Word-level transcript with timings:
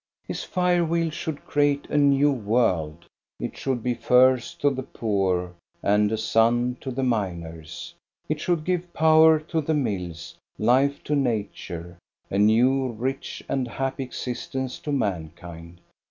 His 0.27 0.43
fire 0.43 0.83
wheel 0.83 1.11
should 1.11 1.45
create 1.45 1.85
a 1.87 1.95
new 1.99 2.31
world. 2.31 3.05
It 3.39 3.55
should 3.55 3.83
be 3.83 3.93
furs 3.93 4.55
to 4.55 4.71
the 4.71 4.81
poor 4.81 5.53
and 5.83 6.11
a 6.11 6.17
sun 6.17 6.77
to 6.81 6.89
the 6.89 7.03
miners. 7.03 7.93
It 8.27 8.41
should 8.41 8.63
give 8.65 8.93
power 8.93 9.39
to 9.41 9.61
the 9.61 9.75
mills, 9.75 10.35
life 10.57 11.03
to 11.03 11.15
nature, 11.15 11.99
a 12.31 12.39
new, 12.39 12.93
rich, 12.93 13.43
and 13.47 13.67
happy 13.67 14.01
existence 14.03 14.79
to 14.79 14.91
mankind. 14.91 15.81